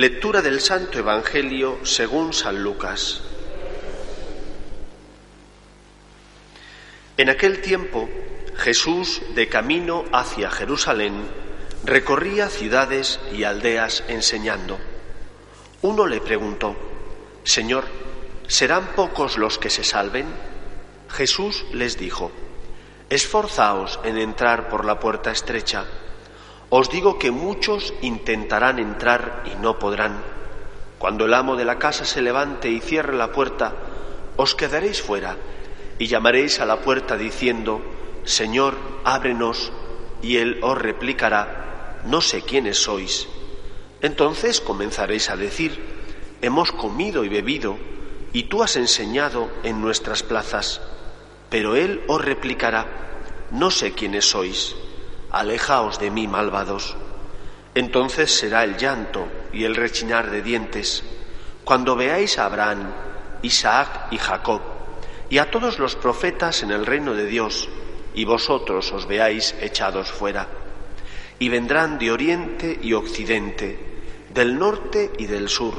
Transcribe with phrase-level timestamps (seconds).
[0.00, 3.20] Lectura del Santo Evangelio según San Lucas.
[7.18, 8.08] En aquel tiempo,
[8.56, 11.22] Jesús, de camino hacia Jerusalén,
[11.84, 14.78] recorría ciudades y aldeas enseñando.
[15.82, 16.74] Uno le preguntó,
[17.44, 17.84] Señor,
[18.46, 20.24] ¿serán pocos los que se salven?
[21.10, 22.32] Jesús les dijo,
[23.10, 25.84] Esforzaos en entrar por la puerta estrecha
[26.70, 30.22] os digo que muchos intentarán entrar y no podrán.
[30.98, 33.74] Cuando el amo de la casa se levante y cierre la puerta,
[34.36, 35.36] os quedaréis fuera
[35.98, 37.80] y llamaréis a la puerta diciendo,
[38.24, 39.72] Señor, ábrenos,
[40.22, 43.26] y él os replicará, no sé quiénes sois.
[44.00, 45.76] Entonces comenzaréis a decir,
[46.40, 47.78] hemos comido y bebido,
[48.32, 50.80] y tú has enseñado en nuestras plazas.
[51.48, 52.86] Pero él os replicará,
[53.50, 54.76] no sé quiénes sois
[55.30, 56.96] alejaos de mí, malvados.
[57.74, 61.04] Entonces será el llanto y el rechinar de dientes
[61.64, 62.90] cuando veáis a Abraham,
[63.42, 64.60] Isaac y Jacob
[65.28, 67.68] y a todos los profetas en el reino de Dios
[68.12, 70.48] y vosotros os veáis echados fuera.
[71.38, 73.78] Y vendrán de oriente y occidente,
[74.34, 75.74] del norte y del sur,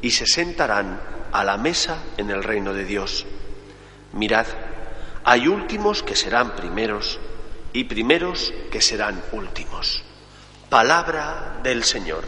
[0.00, 1.00] y se sentarán
[1.32, 3.26] a la mesa en el reino de Dios.
[4.12, 4.46] Mirad,
[5.24, 7.18] hay últimos que serán primeros
[7.74, 10.02] y primeros que serán últimos.
[10.70, 12.24] Palabra del Señor.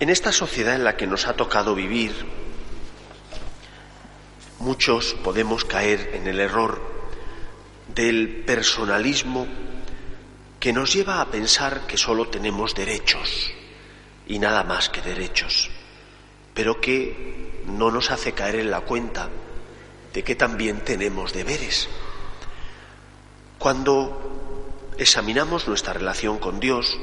[0.00, 2.12] En esta sociedad en la que nos ha tocado vivir,
[4.58, 6.80] muchos podemos caer en el error
[7.94, 9.46] del personalismo
[10.58, 13.50] que nos lleva a pensar que solo tenemos derechos
[14.26, 15.70] y nada más que derechos,
[16.54, 19.28] pero que no nos hace caer en la cuenta
[20.12, 21.88] de que también tenemos deberes.
[23.58, 26.98] Cuando examinamos nuestra relación con Dios,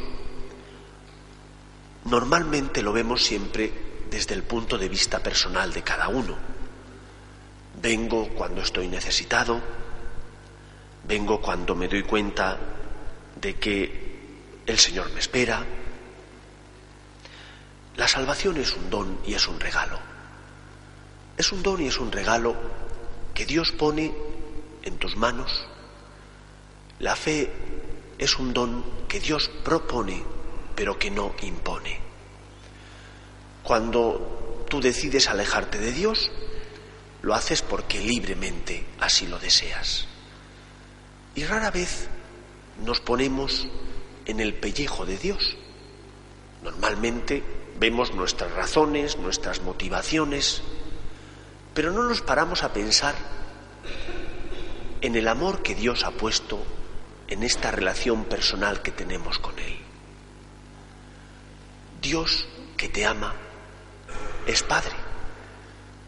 [2.05, 3.71] normalmente lo vemos siempre
[4.09, 6.35] desde el punto de vista personal de cada uno.
[7.81, 9.61] Vengo cuando estoy necesitado,
[11.07, 12.57] vengo cuando me doy cuenta
[13.39, 14.09] de que
[14.65, 15.65] el Señor me espera.
[17.95, 19.99] La salvación es un don y es un regalo.
[21.37, 22.55] Es un don y es un regalo
[23.39, 24.13] que Dios pone
[24.83, 25.65] en tus manos.
[26.99, 27.49] La fe
[28.17, 30.21] es un don que Dios propone,
[30.75, 32.01] pero que no impone.
[33.63, 36.29] Cuando tú decides alejarte de Dios,
[37.21, 40.05] lo haces porque libremente así lo deseas.
[41.33, 42.09] Y rara vez
[42.83, 43.69] nos ponemos
[44.25, 45.55] en el pellejo de Dios.
[46.61, 47.41] Normalmente
[47.79, 50.61] vemos nuestras razones, nuestras motivaciones,
[51.73, 53.15] pero no nos paramos a pensar
[55.01, 56.63] en el amor que Dios ha puesto
[57.27, 59.77] en esta relación personal que tenemos con Él.
[62.01, 63.33] Dios que te ama
[64.47, 64.95] es Padre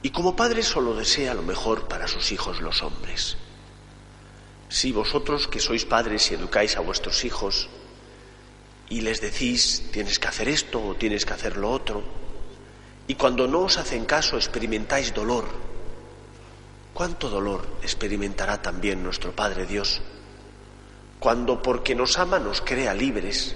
[0.03, 3.37] y como Padre solo desea lo mejor para sus hijos los hombres.
[4.69, 7.69] Si vosotros que sois padres y educáis a vuestros hijos
[8.89, 12.03] y les decís tienes que hacer esto o tienes que hacer lo otro,
[13.11, 15.43] y cuando no os hacen caso experimentáis dolor,
[16.93, 19.99] ¿cuánto dolor experimentará también nuestro Padre Dios
[21.19, 23.53] cuando porque nos ama nos crea libres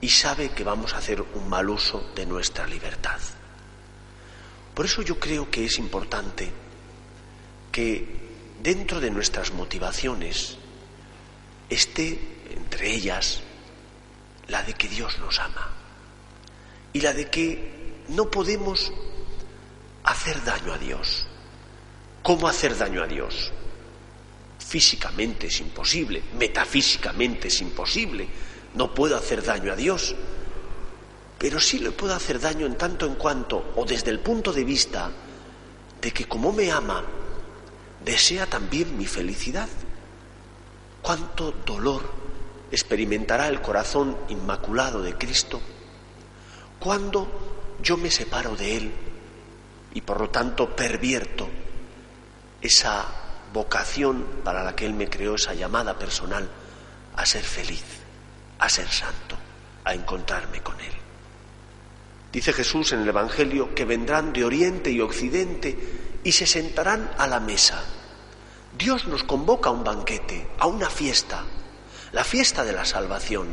[0.00, 3.20] y sabe que vamos a hacer un mal uso de nuestra libertad?
[4.74, 6.50] Por eso yo creo que es importante
[7.70, 10.58] que dentro de nuestras motivaciones
[11.70, 12.18] esté
[12.56, 13.40] entre ellas
[14.48, 15.70] la de que Dios nos ama
[16.92, 18.92] y la de que no podemos
[20.04, 21.26] hacer daño a Dios.
[22.22, 23.52] ¿Cómo hacer daño a Dios?
[24.58, 28.28] Físicamente es imposible, metafísicamente es imposible.
[28.74, 30.14] No puedo hacer daño a Dios.
[31.38, 34.64] Pero sí le puedo hacer daño en tanto en cuanto, o desde el punto de
[34.64, 35.10] vista
[36.00, 37.04] de que como me ama,
[38.04, 39.68] desea también mi felicidad.
[41.02, 42.02] ¿Cuánto dolor
[42.70, 45.60] experimentará el corazón inmaculado de Cristo
[46.82, 48.92] cuando yo me separo de Él
[49.94, 51.48] y por lo tanto pervierto
[52.60, 53.04] esa
[53.52, 56.48] vocación para la que Él me creó, esa llamada personal
[57.16, 57.84] a ser feliz,
[58.58, 59.36] a ser santo,
[59.84, 60.92] a encontrarme con Él.
[62.32, 65.76] Dice Jesús en el Evangelio que vendrán de oriente y occidente
[66.24, 67.82] y se sentarán a la mesa.
[68.78, 71.44] Dios nos convoca a un banquete, a una fiesta,
[72.12, 73.48] la fiesta de la salvación,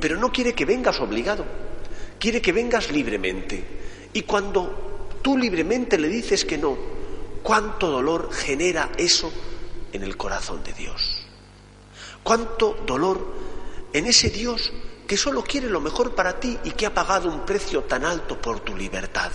[0.00, 1.44] pero no quiere que vengas obligado,
[2.18, 3.64] quiere que vengas libremente.
[4.12, 6.76] Y cuando tú libremente le dices que no,
[7.42, 9.32] cuánto dolor genera eso
[9.92, 11.26] en el corazón de Dios.
[12.22, 13.34] Cuánto dolor
[13.92, 14.72] en ese Dios
[15.06, 18.40] que solo quiere lo mejor para ti y que ha pagado un precio tan alto
[18.40, 19.32] por tu libertad.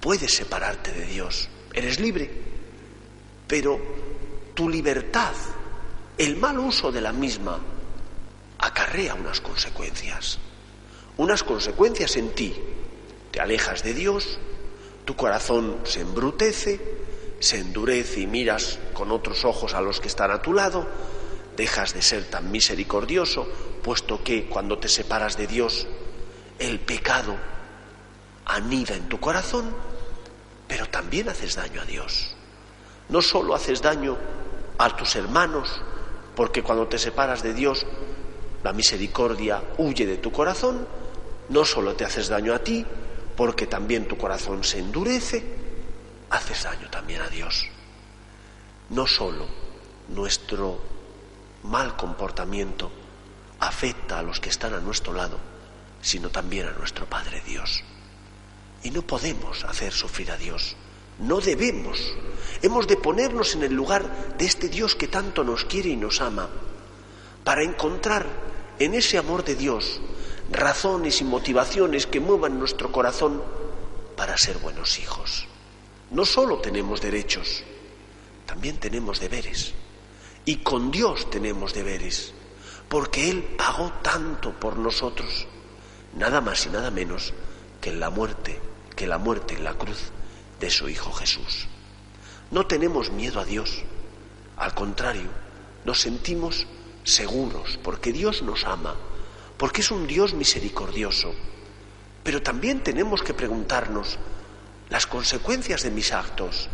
[0.00, 2.28] Puedes separarte de Dios, eres libre,
[3.46, 3.80] pero
[4.54, 5.32] tu libertad,
[6.18, 7.60] el mal uso de la misma,
[8.58, 10.38] acarrea unas consecuencias.
[11.16, 12.54] Unas consecuencias en ti.
[13.30, 14.38] Te alejas de Dios,
[15.04, 16.80] tu corazón se embrutece,
[17.40, 20.86] se endurece y miras con otros ojos a los que están a tu lado,
[21.56, 23.46] dejas de ser tan misericordioso,
[23.82, 25.86] puesto que cuando te separas de Dios,
[26.58, 27.36] el pecado
[28.46, 29.74] anida en tu corazón,
[30.66, 32.34] pero también haces daño a Dios.
[33.08, 34.16] No solo haces daño
[34.78, 35.80] a tus hermanos,
[36.34, 37.86] porque cuando te separas de Dios,
[38.62, 40.86] la misericordia huye de tu corazón,
[41.48, 42.84] no solo te haces daño a ti,
[43.36, 45.42] porque también tu corazón se endurece,
[46.30, 47.66] haces daño también a Dios.
[48.90, 49.46] No solo
[50.08, 50.78] nuestro
[51.64, 52.90] mal comportamiento
[53.60, 55.38] afecta a los que están a nuestro lado,
[56.02, 57.82] sino también a nuestro Padre Dios.
[58.82, 60.76] Y no podemos hacer sufrir a Dios.
[61.18, 61.98] No debemos.
[62.60, 66.20] Hemos de ponernos en el lugar de este Dios que tanto nos quiere y nos
[66.20, 66.48] ama,
[67.44, 68.26] para encontrar
[68.78, 70.00] en ese amor de Dios
[70.50, 73.42] razones y motivaciones que muevan nuestro corazón
[74.16, 75.46] para ser buenos hijos.
[76.10, 77.64] No solo tenemos derechos,
[78.46, 79.74] también tenemos deberes.
[80.44, 82.34] Y con Dios tenemos deberes,
[82.88, 85.46] porque Él pagó tanto por nosotros,
[86.16, 87.32] nada más y nada menos
[87.80, 88.60] que la muerte,
[88.94, 90.12] que la muerte en la cruz
[90.60, 91.66] de su Hijo Jesús.
[92.50, 93.82] No tenemos miedo a Dios,
[94.56, 95.28] al contrario,
[95.84, 96.66] nos sentimos
[97.02, 98.94] seguros, porque Dios nos ama,
[99.56, 101.32] porque es un Dios misericordioso.
[102.22, 104.18] Pero también tenemos que preguntarnos,
[104.88, 106.68] ¿las consecuencias de mis actos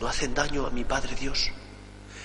[0.00, 1.50] no hacen daño a mi Padre Dios?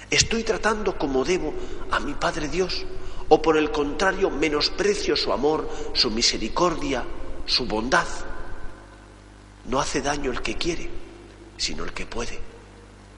[0.09, 1.53] ¿Estoy tratando como debo
[1.91, 2.85] a mi Padre Dios?
[3.29, 7.05] ¿O por el contrario menosprecio su amor, su misericordia,
[7.45, 8.07] su bondad?
[9.65, 10.89] No hace daño el que quiere,
[11.57, 12.39] sino el que puede.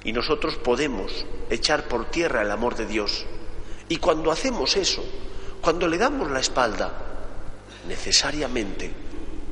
[0.03, 3.25] Y nosotros podemos echar por tierra el amor de Dios.
[3.89, 5.03] Y cuando hacemos eso,
[5.63, 6.91] cuando le damos la espalda,
[7.87, 8.91] necesariamente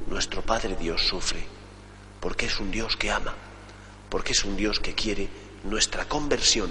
[0.07, 1.41] nuestro Padre Dios sufre,
[2.19, 3.33] porque es un Dios que ama,
[4.09, 5.29] porque es un Dios que quiere
[5.63, 6.69] nuestra conversión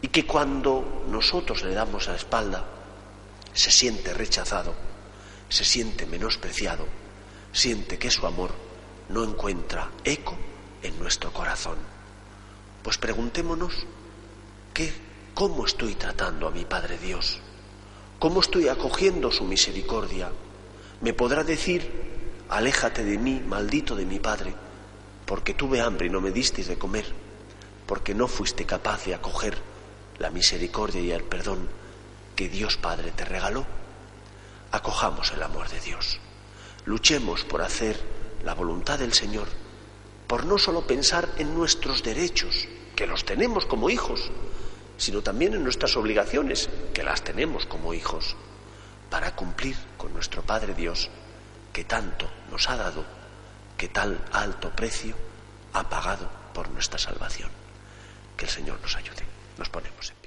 [0.00, 2.64] y que cuando nosotros le damos la espalda
[3.52, 4.72] se siente rechazado,
[5.50, 6.86] se siente menospreciado,
[7.52, 8.52] siente que su amor
[9.10, 10.38] no encuentra eco
[10.82, 11.76] en nuestro corazón.
[12.82, 13.74] Pues preguntémonos
[14.72, 14.90] ¿qué,
[15.34, 17.42] cómo estoy tratando a mi Padre Dios,
[18.18, 20.30] cómo estoy acogiendo su misericordia.
[21.00, 21.90] Me podrá decir,
[22.48, 24.54] aléjate de mí, maldito de mi Padre,
[25.24, 27.06] porque tuve hambre y no me disteis de comer,
[27.86, 29.56] porque no fuiste capaz de acoger
[30.18, 31.68] la misericordia y el perdón
[32.34, 33.64] que Dios Padre te regaló,
[34.72, 36.18] acojamos el amor de Dios.
[36.86, 38.00] Luchemos por hacer
[38.44, 39.46] la voluntad del Señor,
[40.26, 44.30] por no solo pensar en nuestros derechos, que los tenemos como hijos,
[44.98, 48.36] sino también en nuestras obligaciones, que las tenemos como hijos,
[49.08, 51.08] para cumplir con nuestro Padre Dios,
[51.72, 53.04] que tanto nos ha dado,
[53.78, 55.14] que tal alto precio
[55.72, 57.50] ha pagado por nuestra salvación.
[58.36, 59.22] Que el Señor nos ayude.
[59.56, 60.17] Nos ponemos